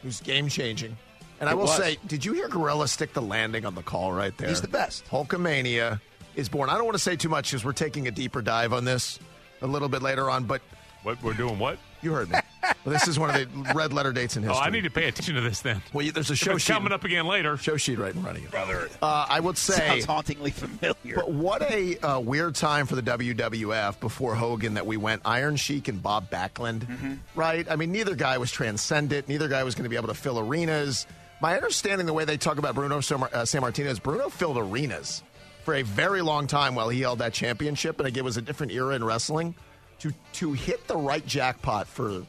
[0.02, 0.96] It was game changing.
[1.40, 1.76] And I will was.
[1.76, 4.48] say, did you hear Gorilla stick the landing on the call right there?
[4.48, 5.04] He's the best.
[5.06, 6.00] Hulkamania
[6.34, 6.70] is born.
[6.70, 9.18] I don't want to say too much because we're taking a deeper dive on this
[9.62, 10.62] a little bit later on, but
[11.02, 11.58] What we're doing?
[11.58, 11.78] What?
[12.02, 12.38] you heard me.
[12.84, 14.56] well, this is one of the red letter dates in history.
[14.56, 14.66] Oh, history.
[14.66, 15.82] I need to pay attention to this then.
[15.92, 17.56] Well, you- there's a show sheet coming up again later.
[17.56, 18.88] Show sheet right in front of you, brother.
[19.02, 21.16] Uh, I would say, Sounds hauntingly familiar.
[21.16, 25.56] but what a uh, weird time for the WWF before Hogan that we went Iron
[25.56, 27.14] Sheik and Bob Backlund, Mm-hmm.
[27.34, 27.66] right?
[27.70, 29.28] I mean, neither guy was transcendent.
[29.28, 31.06] Neither guy was going to be able to fill arenas.
[31.40, 35.22] My understanding, the way they talk about Bruno Sam- uh, Sammartino is Bruno filled arenas
[35.64, 38.42] for a very long time while he held that championship, and again, it was a
[38.42, 39.54] different era in wrestling.
[40.00, 42.24] to to hit the right jackpot for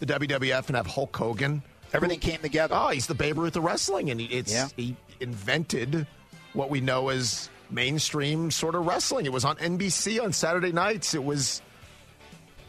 [0.00, 1.62] the WWF and have Hulk Hogan.
[1.92, 2.74] Everything came together.
[2.78, 4.68] Oh, he's the Babe Ruth of wrestling, and he, it's Yeah.
[4.76, 6.06] he invented
[6.52, 9.26] what we know as mainstream sort of wrestling.
[9.26, 11.14] It was on NBC on Saturday nights.
[11.14, 11.62] It was,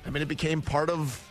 [0.06, 1.22] I mean, it became part of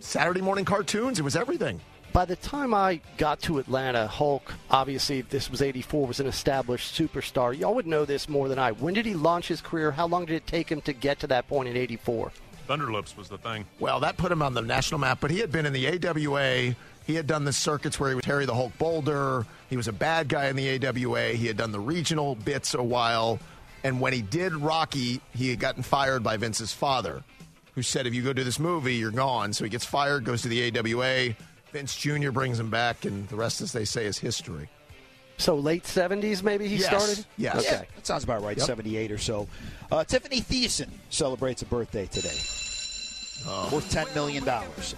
[0.00, 1.18] Saturday morning cartoons.
[1.18, 1.80] It was everything.
[2.12, 6.92] By the time I got to Atlanta, Hulk, obviously, this was 84, was an established
[6.98, 7.56] superstar.
[7.56, 8.72] Y'all would know this more than I.
[8.72, 9.92] When did he launch his career?
[9.92, 12.32] How long did it take him to get to that point in 84?
[12.70, 13.64] Thunderlips was the thing.
[13.80, 16.76] Well, that put him on the national map, but he had been in the AWA.
[17.04, 19.44] He had done the circuits where he would Terry the Hulk Boulder.
[19.68, 21.30] He was a bad guy in the AWA.
[21.30, 23.40] He had done the regional bits a while.
[23.82, 27.24] And when he did Rocky, he had gotten fired by Vince's father,
[27.74, 29.52] who said, if you go do this movie, you're gone.
[29.52, 31.34] So he gets fired, goes to the AWA.
[31.72, 32.30] Vince Jr.
[32.30, 34.68] brings him back, and the rest, as they say, is history.
[35.38, 36.86] So late 70s, maybe he Yes.
[36.86, 37.26] started?
[37.38, 37.56] Yes.
[37.56, 37.66] Okay.
[37.70, 38.58] Yeah, that sounds about right.
[38.58, 38.66] Yep.
[38.66, 39.48] 78 or so.
[39.90, 42.36] Uh, Tiffany Thiessen celebrates a birthday today.
[43.46, 44.46] Worth $10 million.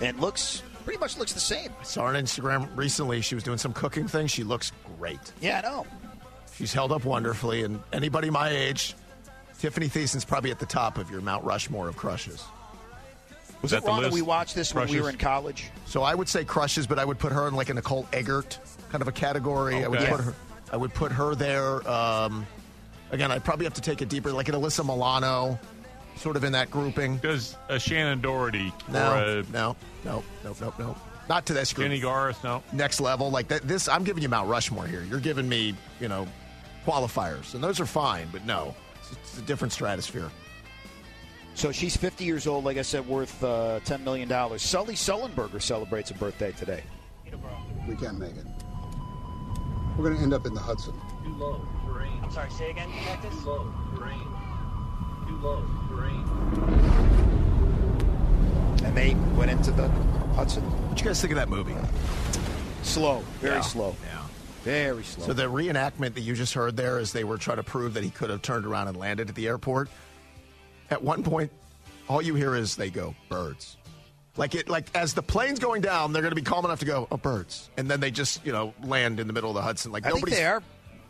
[0.01, 1.71] And looks, pretty much looks the same.
[1.81, 3.21] I saw her on Instagram recently.
[3.21, 4.27] She was doing some cooking thing.
[4.27, 5.21] She looks great.
[5.41, 5.87] Yeah, I know.
[6.57, 8.95] She's held up wonderfully, and anybody my age,
[9.59, 12.45] Tiffany Thiessen's probably at the top of your Mount Rushmore of crushes.
[13.63, 14.15] Was that it the wrong that list?
[14.15, 15.71] we watched this when we were in college?
[15.87, 18.59] So I would say crushes, but I would put her in like a Nicole Eggert
[18.91, 19.85] kind of a category.
[19.85, 20.11] I would Okay.
[20.11, 20.35] put her.
[20.73, 21.89] I would put her there.
[21.89, 22.47] Um,
[23.13, 25.59] again, I'd probably have to take it deeper, like an Alyssa Milano,
[26.17, 27.17] sort of in that grouping.
[27.19, 30.97] Does a Shannen Doherty No, or a no, no, no, no, no,
[31.29, 31.87] not to this group.
[31.87, 32.43] Jennie Garth?
[32.45, 32.63] No.
[32.73, 33.67] Next level, like that.
[33.67, 35.03] This, I'm giving you Mount Rushmore here.
[35.09, 36.27] You're giving me, you know,
[36.87, 40.31] qualifiers, and those are fine, but no, it's, it's a different stratosphere.
[41.55, 44.29] So she's 50 years old, like I said, worth uh, $10 million.
[44.59, 46.83] Sully Sullenberger celebrates a birthday today.
[47.87, 48.47] We can't make it.
[49.99, 50.95] We're going to end up in the Hudson.
[51.25, 52.19] Too low, terrain.
[52.23, 53.35] I'm sorry, say again, Cactus?
[53.35, 54.32] Too low, terrain.
[55.33, 56.21] Too low, terrain.
[58.85, 59.89] And they went into the
[60.35, 60.63] Hudson.
[60.91, 61.75] What you guys think of that movie?
[62.83, 63.61] Slow, very Yeah.
[63.63, 63.97] slow.
[64.05, 64.19] Yeah.
[64.65, 65.27] Very slow.
[65.27, 68.05] So the reenactment that you just heard there is they were trying to prove that
[68.05, 69.89] he could have turned around and landed at the airport.
[70.91, 71.51] At one point,
[72.09, 73.77] all you hear is they go birds.
[74.37, 76.85] Like it, like as the plane's going down, they're going to be calm enough to
[76.87, 79.63] go, oh, birds, and then they just, you know, land in the middle of the
[79.63, 79.93] Hudson.
[79.93, 80.39] Like I think nobody's.
[80.39, 80.63] they are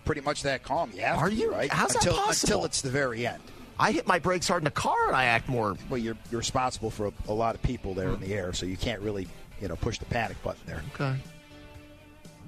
[0.04, 0.90] pretty much that calm.
[0.94, 1.52] Yeah, Are you?
[1.52, 1.70] right?
[1.70, 2.52] How's that until, possible?
[2.54, 3.42] Until it's the very end.
[3.78, 5.76] I hit my brakes hard in the car, and I act more.
[5.88, 8.66] Well, you're you're responsible for a, a lot of people there in the air, so
[8.66, 9.26] you can't really
[9.60, 10.82] you know push the panic button there.
[10.94, 11.16] Okay.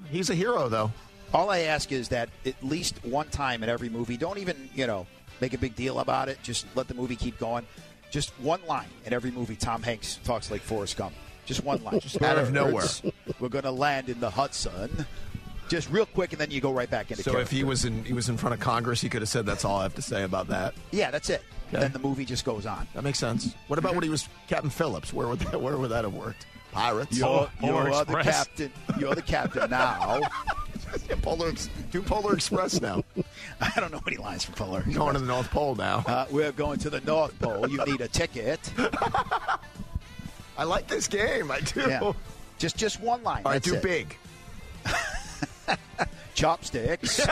[0.09, 0.91] He's a hero, though.
[1.33, 4.87] All I ask is that at least one time in every movie, don't even you
[4.87, 5.07] know
[5.41, 6.41] make a big deal about it.
[6.43, 7.65] Just let the movie keep going.
[8.11, 9.55] Just one line in every movie.
[9.55, 11.13] Tom Hanks talks like Forrest Gump.
[11.45, 11.99] Just one line.
[12.01, 12.85] Just Out of nowhere.
[13.39, 15.05] We're going to land in the Hudson.
[15.67, 17.23] Just real quick, and then you go right back into.
[17.23, 19.45] So if he was in, he was in front of Congress, he could have said,
[19.45, 21.41] "That's all I have to say about that." yeah, that's it.
[21.69, 21.79] Okay.
[21.79, 22.87] Then the movie just goes on.
[22.93, 23.55] That makes sense.
[23.67, 25.11] What about when he was Captain Phillips?
[25.11, 26.45] Where would that, where would that have worked?
[26.71, 27.17] Pirates.
[27.17, 28.71] You're, Polar you're the captain.
[28.99, 30.21] You're the captain now.
[31.09, 31.51] Yeah, Polar,
[31.91, 33.03] do Polar Express now.
[33.61, 34.81] I don't know any lines for Polar.
[34.81, 36.03] Going to the North Pole now.
[36.07, 37.69] Uh, we're going to the North Pole.
[37.69, 38.59] You need a ticket.
[40.57, 41.51] I like this game.
[41.51, 41.81] I do.
[41.81, 42.13] Yeah.
[42.59, 43.41] Just just one line.
[43.45, 43.83] All right, That's do it.
[43.83, 44.17] big.
[46.35, 47.21] Chopsticks.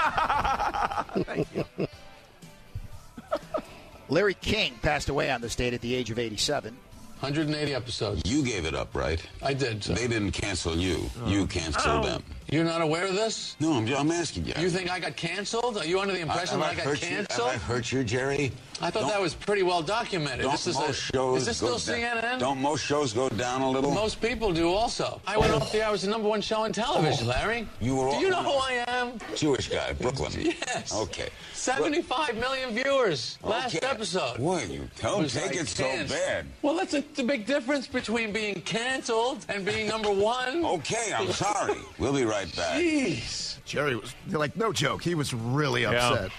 [4.09, 6.75] Larry King passed away on this date at the age of 87.
[7.23, 8.21] 180 episodes.
[8.25, 9.21] You gave it up, right?
[9.41, 9.81] I did.
[9.81, 9.93] sir.
[9.93, 11.09] They didn't cancel you.
[11.23, 11.29] Oh.
[11.29, 12.09] You canceled oh.
[12.09, 12.23] them.
[12.51, 13.55] You're not aware of this?
[13.59, 14.53] No, I'm, I'm asking you.
[14.59, 15.77] You think I got canceled?
[15.77, 17.07] Are you under the impression have that I got hurt you?
[17.07, 17.49] canceled?
[17.49, 18.51] Have I hurt you, Jerry?
[18.81, 20.41] I thought Don't- that was pretty well documented.
[20.41, 22.39] Don't This is most a, shows is this go still down- CNN?
[22.39, 23.91] Don't most shows go down a little?
[23.91, 25.21] Most people do also.
[25.25, 25.87] I went off the air.
[25.87, 27.29] I was the number one show on television, oh.
[27.29, 27.67] Larry.
[27.67, 27.85] Oh.
[27.85, 29.13] You were Do you know who I am?
[29.35, 30.33] Jewish guy, Brooklyn.
[30.73, 30.93] Yes.
[30.93, 31.29] Okay.
[31.53, 33.87] 75 million viewers last Okay.
[33.87, 34.37] episode.
[34.37, 36.45] Boy, you don't take like it so bad.
[36.61, 40.65] Well, that's a, the big difference between being canceled and being number one.
[40.65, 41.75] Okay, I'm sorry.
[41.97, 42.79] We'll be right back.
[42.79, 43.63] Jeez.
[43.65, 45.03] Jerry was like, no joke.
[45.03, 46.31] He was really upset.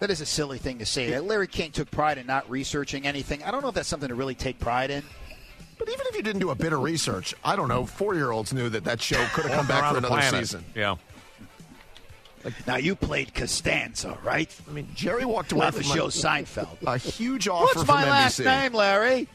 [0.00, 1.10] That is a silly thing to say.
[1.10, 3.42] That Larry King took pride in not researching anything.
[3.42, 5.02] I don't know if that's something to really take pride in.
[5.78, 7.84] But even if you didn't do a bit of research, I don't know.
[7.86, 10.40] Four year olds knew that that show could have come back for another planet.
[10.40, 10.64] season.
[10.74, 10.96] Yeah.
[12.66, 14.54] Now you played Costanza, right?
[14.68, 16.76] I mean, Jerry walked away from the show Seinfeld.
[16.86, 19.28] a huge offer What's my last name, Larry?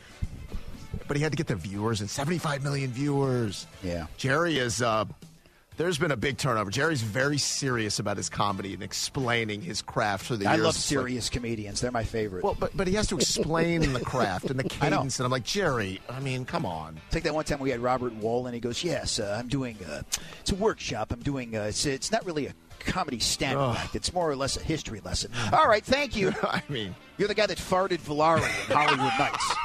[1.08, 3.66] But he had to get the viewers and 75 million viewers.
[3.84, 4.06] Yeah.
[4.18, 4.82] Jerry is.
[4.82, 5.06] Uh,
[5.78, 6.70] there's been a big turnover.
[6.72, 10.64] Jerry's very serious about his comedy and explaining his craft for the I years.
[10.66, 11.80] love It's like- serious comedians.
[11.82, 12.44] They're my favorite.
[12.44, 15.46] well, but but he has to explain the craft and the cadence, and I'm like,
[15.46, 16.00] Jerry.
[16.10, 17.00] I mean, come on.
[17.12, 19.78] Take that one time we had Robert Wuhl, and he goes, "Yes, uh, I'm doing.
[19.90, 20.02] Uh,
[20.42, 21.12] it's a workshop.
[21.14, 21.56] I'm doing.
[21.56, 23.78] Uh, it's, it's not really a comedy standard Ugh.
[23.80, 23.96] act.
[23.96, 25.32] It's more or less a history lesson.
[25.54, 26.34] All right, thank you.
[26.44, 29.56] I mean, You're the guy that farted Valari in Hollywood Knights.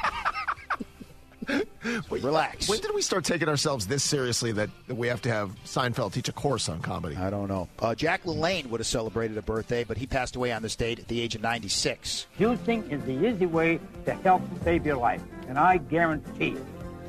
[2.09, 2.67] Relax.
[2.67, 6.13] when did we start taking ourselves this seriously that, that we have to have Seinfeld
[6.13, 7.15] teach a course on comedy?
[7.15, 7.67] I don't know.
[7.77, 10.97] Uh, Jack LaLanne would have celebrated a birthday, but he passed away on this date
[10.97, 12.25] at the age of 96.
[12.39, 16.65] Juicing is the easy way to help save your life, and I guarantee it.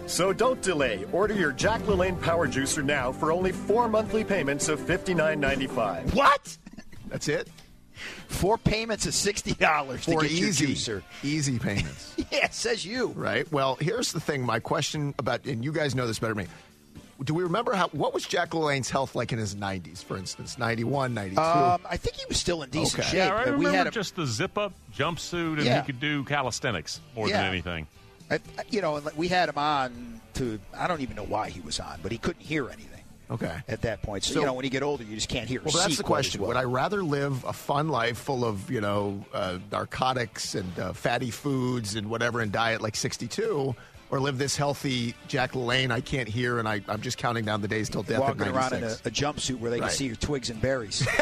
[0.07, 1.05] So don't delay.
[1.13, 6.15] Order your Jack LaLanne Power Juicer now for only four monthly payments of $59.95.
[6.15, 6.57] What?
[7.09, 7.49] That's it?
[8.29, 11.03] Four payments of $60 to For get your easy, juicer.
[11.23, 12.15] easy payments.
[12.31, 13.09] Yeah, it says you.
[13.09, 13.51] Right.
[13.53, 14.43] Well, here's the thing.
[14.45, 16.51] My question about, and you guys know this better than me.
[17.25, 17.89] Do we remember how?
[17.89, 21.41] What was Jack LaLanne's health like in his 90s, for instance, 91, 92?
[21.41, 23.09] Um, I think he was still in decent Okay.
[23.11, 23.19] shape.
[23.19, 25.81] Yeah, I remember we had a, just the zip up jumpsuit, and Yeah.
[25.81, 27.39] he could do calisthenics more Yeah.
[27.43, 27.87] than anything.
[28.31, 30.59] I- you know, and we had him on to.
[30.77, 33.59] I don't even know why he was on, but he couldn't hear anything okay.
[33.69, 34.25] at that point.
[34.25, 35.61] So, So- you know, when you get older, you just can't hear.
[35.63, 36.41] Well, that's the question.
[36.41, 36.49] Well.
[36.49, 40.93] Would I rather live a fun life full of, you know, uh, narcotics and uh,
[40.93, 43.75] fatty foods and whatever and die at like 62,
[44.11, 47.61] or live this healthy Jack LaLanne I can't hear and I, I'm just counting down
[47.61, 49.89] the days till death walking around in a, a jumpsuit where they Right.
[49.89, 51.05] can see your twigs and berries?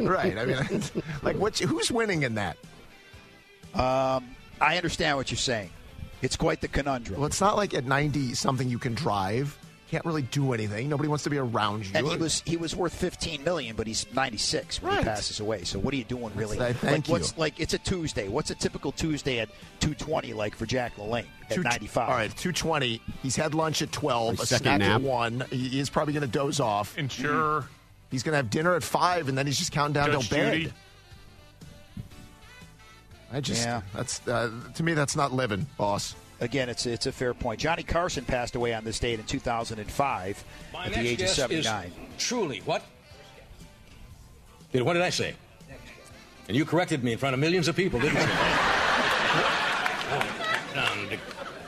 [0.00, 0.36] right.
[0.38, 0.82] I mean,
[1.22, 2.56] like, what's, who's winning in that?
[3.74, 5.70] Um, I understand what you're saying.
[6.22, 7.18] It's quite the conundrum.
[7.20, 9.56] Well, it's not like at 90 something you can drive.
[9.90, 10.88] Can't really do anything.
[10.88, 11.92] Nobody wants to be around you.
[11.94, 14.98] And he was he was worth 15 million, but he's 96 when Right.
[14.98, 15.62] he passes away.
[15.62, 16.58] So what are you doing really?
[16.58, 17.38] That's- I- thank like, what's you.
[17.40, 18.26] like it's a Tuesday.
[18.26, 22.08] What's a typical Tuesday at 220 like for Jack LaLanne at Two- 95?
[22.08, 23.00] All right, 220.
[23.22, 24.90] He's had lunch at 12, A a second snack nap.
[24.96, 25.44] at 1.
[25.52, 26.98] He is probably going to doze off.
[26.98, 27.68] Insure.
[28.10, 30.36] He's going to have dinner at 5, and then he's just counting down Judge till
[30.38, 30.52] bed.
[30.62, 30.72] Judy.
[33.32, 33.82] I just, Yeah.
[33.94, 36.14] that's, uh, to me, that's not living, boss.
[36.38, 37.58] Again, it's it's a fair point.
[37.60, 41.86] Johnny Carson passed away on this date in 2005 My at the age of 79.
[41.86, 42.84] is truly what?
[44.70, 45.34] Did what did I say?
[46.48, 48.22] And you corrected me in front of millions of people, didn't you?
[50.78, 51.18] um, the,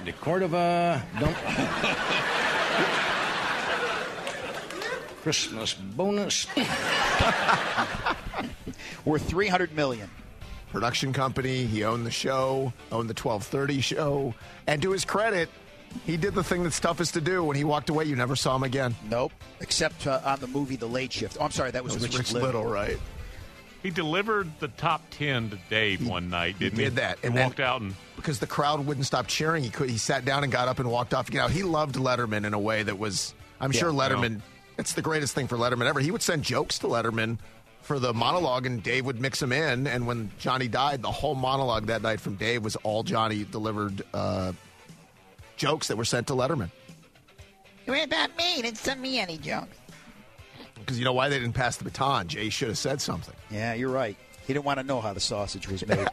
[0.04, 1.36] the Cordova dump.
[5.22, 6.46] Christmas bonus.
[9.04, 10.08] Worth 300 million.
[10.70, 11.64] Production company.
[11.66, 14.34] He owned the show, owned the 1230 show.
[14.66, 15.48] And to his credit,
[16.04, 17.42] he did the thing that's toughest to do.
[17.42, 18.94] When he walked away, you never saw him again.
[19.08, 21.38] Nope, except uh, on the movie The Late Shift.
[21.40, 22.98] Oh, I'm sorry, that was, That was Rich, Rich Little, right?
[23.82, 26.84] He delivered the top 10 to Dave one night, He didn't he?
[26.86, 27.18] did that.
[27.22, 29.62] And then- walked out and because the crowd wouldn't stop cheering.
[29.62, 29.88] He could.
[29.88, 31.32] He sat down and got up and walked off.
[31.32, 33.32] You know, he loved Letterman in a way that was.
[33.60, 33.78] I'm Yeah.
[33.80, 34.40] sure Letterman.
[34.76, 36.00] It's the greatest thing for Letterman ever.
[36.00, 37.38] He would send jokes to Letterman
[37.88, 39.86] for the monologue, and Dave would mix them in.
[39.86, 44.02] And when Johnny died, the whole monologue that night from Dave was all Johnny delivered
[44.12, 44.52] uh,
[45.56, 46.70] jokes that were sent to Letterman.
[47.86, 48.60] What about me?
[48.60, 49.74] Didn't send me any jokes.
[50.74, 52.28] Because you know why they didn't pass the baton?
[52.28, 53.34] Jay should have said something.
[53.50, 54.18] Yeah, you're right.
[54.46, 56.06] He didn't want to know how the sausage was made.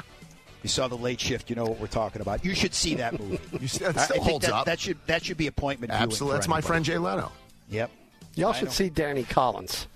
[0.64, 2.44] you saw the late shift, you know what we're talking about.
[2.44, 3.38] You should see that movie.
[3.60, 4.66] You see, that I- I holds that, up.
[4.66, 7.30] That should that should be appointment viewing Absolutely, for that's my friend Jay Leno.
[7.70, 7.92] Yep.
[8.34, 8.72] Y'all I should know.
[8.72, 9.86] see Danny Collins,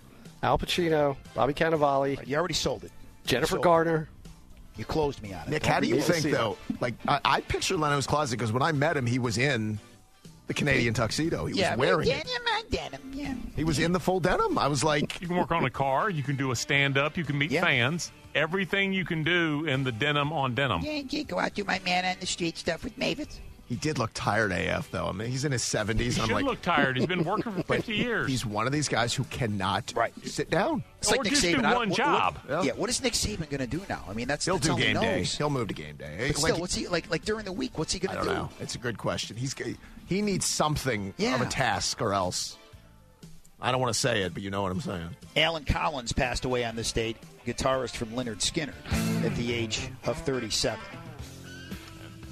[0.43, 2.93] Al Pacino, Bobby Cannavale, You already sold it.
[3.25, 4.07] Jennifer sold it.
[4.77, 5.51] You closed me on it.
[5.51, 6.57] Nick, Don't how do you think see though?
[6.81, 9.79] Like, I, I picture Leno's closet because when I met him, he was in
[10.49, 11.47] the Canadian tuxedo.
[11.47, 12.27] He was wearing my it.
[12.71, 13.35] denim, denim, yeah.
[13.57, 14.59] He was in the full denim.
[14.59, 17.17] I was like, you can work on a car, you can do a stand up,
[17.17, 17.63] you can meet Yeah.
[17.63, 18.13] fans.
[18.35, 20.83] Everything you can do in the denim on denim.
[20.83, 23.41] Yeah, yeah, go out do my man on the street stuff with Mavis.
[23.69, 25.07] He did look tired AF though.
[25.07, 26.15] I mean, he's in his seventies.
[26.15, 26.97] He I'm should like, look tired.
[26.97, 28.29] He's been working for 50 years.
[28.29, 30.13] He's one of these guys who cannot Right.
[30.25, 30.85] sit down.
[30.99, 31.63] It's like Nick just Saban.
[31.63, 32.39] Don't- one what- job.
[32.47, 32.73] What, yeah.
[32.75, 34.05] What is Nick Saban going to do now?
[34.09, 35.25] I mean, that's He'll that's do all he game day.
[35.25, 36.15] He'll move to game day.
[36.17, 37.11] But Like, still, what's he like?
[37.11, 38.51] Like during the week, what's he going to don't know.
[38.61, 39.37] It's a good question.
[39.37, 39.55] He's
[40.07, 42.57] he needs something of a task, or else.
[43.61, 45.09] I don't want to say it, but you know what I'm saying.
[45.35, 50.19] Allen Collins passed away on this date, guitarist from Lynyrd Skynyrd, at the age of
[50.19, 50.79] 37.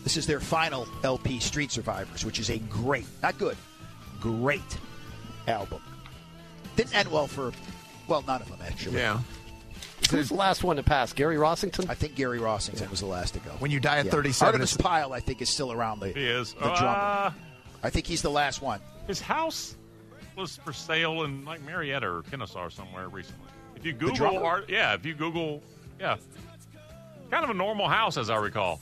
[0.05, 3.57] This is their final LP, Street Survivors, which is a great, not good,
[4.21, 4.61] great
[5.49, 5.81] album.
[6.77, 7.53] Didn't end well for,
[8.07, 8.99] well, none of them actually.
[8.99, 9.21] Yeah.
[10.11, 11.12] Who's the last one to pass?
[11.14, 11.88] Gary Rossington?
[11.88, 13.51] I think Gary Rossington was the last to go.
[13.59, 14.11] When you die at Yeah.
[14.12, 16.53] 37, Artimus it's- Pyle, I think, is still around the, He is.
[16.53, 17.35] the Uh, drummer.
[17.83, 18.81] I think he's the last one.
[19.07, 19.75] His house
[20.37, 23.48] was for sale in like Marietta or Kennesaw somewhere recently.
[23.77, 25.63] If you Google art, yeah, if you Google,
[25.98, 26.17] yeah,
[27.31, 28.81] kind of a normal house as I recall.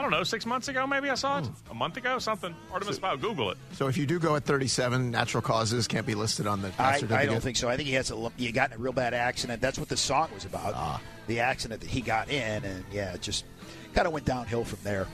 [0.00, 1.48] I don't know, six months ago maybe I saw it.
[1.70, 2.56] A month ago, something.
[2.72, 3.18] Artemis Fowl.
[3.18, 3.58] Google it.
[3.72, 7.12] So if you do go at 37, natural causes can't be listed on the death
[7.12, 7.68] I, I don't think so.
[7.68, 9.60] I think he has a he got in a real bad accident.
[9.60, 10.72] That's what the song was about.
[10.74, 11.02] Ah.
[11.26, 13.44] The accident that he got in, and yeah, it just
[13.92, 15.06] kind of went downhill from there.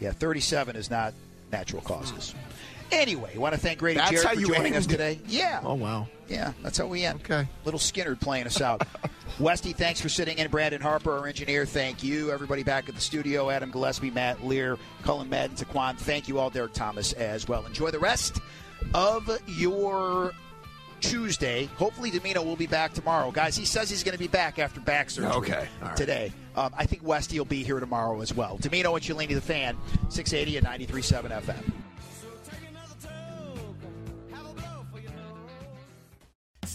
[0.00, 1.12] Yeah, 37 is not
[1.52, 2.34] natural causes.
[2.92, 4.76] Anyway, I want to thank Grady That's Jarrett how for you joining end?
[4.76, 5.18] us today.
[5.26, 5.60] Yeah.
[5.64, 6.06] Oh wow.
[6.28, 7.20] Yeah, that's how we end.
[7.20, 7.46] Okay.
[7.64, 8.86] Lynyrd Skynyrd playing us out.
[9.38, 10.50] Westy, thanks for sitting in.
[10.50, 12.30] Brandon Harper, our engineer, thank you.
[12.32, 16.50] Everybody back at the studio, Adam Gillespie, Matt Lear, Cullen Madden, Taquan, thank you all.
[16.50, 17.64] Derek Thomas as well.
[17.66, 18.40] Enjoy the rest
[18.94, 20.32] of your
[21.00, 21.66] Tuesday.
[21.76, 23.30] Hopefully, Domino will be back tomorrow.
[23.30, 25.96] Guys, he says he's going to be back after back surgery Okay, right.
[25.96, 26.32] today.
[26.56, 28.56] Um, I think Westy will be here tomorrow as well.
[28.56, 29.76] Domino and Cellini, the fan,
[30.08, 31.72] 680 and 93.7 FM.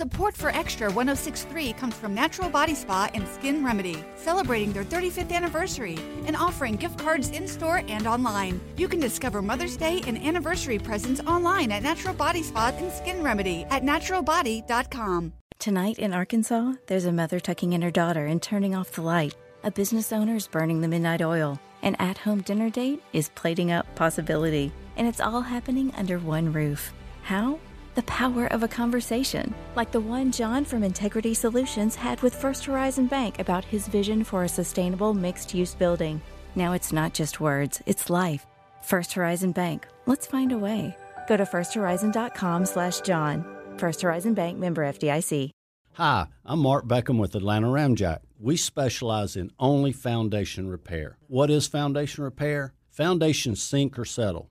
[0.01, 5.31] Support for Extra 1063 comes from Natural Body Spa and Skin Remedy, celebrating their 35th
[5.31, 5.95] anniversary
[6.25, 8.59] and offering gift cards in store and online.
[8.77, 13.21] You can discover Mother's Day and anniversary presents online at Natural Body Spa and Skin
[13.21, 15.33] Remedy at naturalbody.com.
[15.59, 19.35] Tonight in Arkansas, there's a mother tucking in her daughter and turning off the light.
[19.63, 21.59] A business owner is burning the midnight oil.
[21.83, 24.71] An at home dinner date is plating up possibility.
[24.97, 26.91] And it's all happening under one roof.
[27.21, 27.59] How?
[27.95, 32.63] The power of a conversation, like the one John from Integrity Solutions had with First
[32.63, 36.21] Horizon Bank about his vision for a sustainable mixed use building.
[36.55, 38.45] Now it's not just words, it's life.
[38.81, 39.87] First Horizon Bank.
[40.05, 40.95] Let's find a way.
[41.27, 43.45] Go to firsthorizon.com slash John.
[43.77, 45.49] First Horizon Bank member FDIC.
[45.95, 48.19] Hi, I'm Mark Beckham with Atlanta Ramjack.
[48.39, 51.17] We specialize in only foundation repair.
[51.27, 52.73] What is foundation repair?
[52.89, 54.50] Foundations sink or settle.